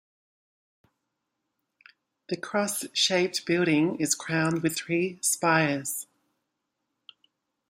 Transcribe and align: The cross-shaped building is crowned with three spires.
The 2.29 2.35
cross-shaped 2.35 3.45
building 3.45 3.97
is 3.99 4.15
crowned 4.15 4.63
with 4.63 4.75
three 4.75 5.19
spires. 5.21 6.07